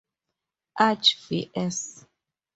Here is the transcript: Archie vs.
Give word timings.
Archie 0.79 1.51
vs. 1.55 2.07